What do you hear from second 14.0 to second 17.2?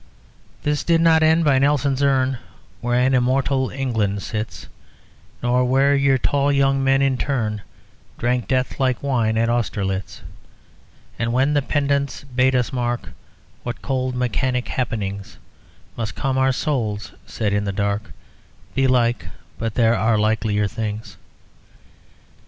mechanic happenings Must come; our souls